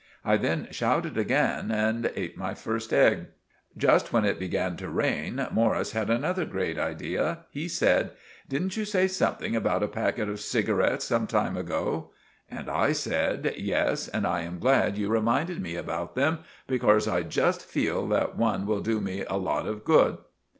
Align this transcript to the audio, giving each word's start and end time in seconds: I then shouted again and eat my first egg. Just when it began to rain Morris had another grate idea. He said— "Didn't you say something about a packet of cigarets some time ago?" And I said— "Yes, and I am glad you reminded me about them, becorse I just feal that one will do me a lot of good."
I 0.25 0.35
then 0.35 0.67
shouted 0.71 1.15
again 1.15 1.69
and 1.69 2.11
eat 2.15 2.35
my 2.35 2.55
first 2.55 2.91
egg. 2.91 3.27
Just 3.77 4.11
when 4.11 4.25
it 4.25 4.39
began 4.39 4.75
to 4.77 4.89
rain 4.89 5.47
Morris 5.51 5.91
had 5.91 6.09
another 6.09 6.43
grate 6.43 6.79
idea. 6.79 7.45
He 7.51 7.67
said— 7.67 8.09
"Didn't 8.49 8.75
you 8.75 8.83
say 8.83 9.07
something 9.07 9.55
about 9.55 9.83
a 9.83 9.87
packet 9.87 10.27
of 10.27 10.39
cigarets 10.39 11.05
some 11.05 11.27
time 11.27 11.55
ago?" 11.55 12.09
And 12.49 12.67
I 12.67 12.93
said— 12.93 13.53
"Yes, 13.59 14.07
and 14.07 14.25
I 14.25 14.41
am 14.41 14.57
glad 14.57 14.97
you 14.97 15.07
reminded 15.07 15.61
me 15.61 15.75
about 15.75 16.15
them, 16.15 16.39
becorse 16.67 17.07
I 17.07 17.21
just 17.21 17.61
feal 17.63 18.07
that 18.07 18.35
one 18.35 18.65
will 18.65 18.81
do 18.81 19.01
me 19.01 19.23
a 19.29 19.35
lot 19.37 19.67
of 19.67 19.83
good." 19.85 20.17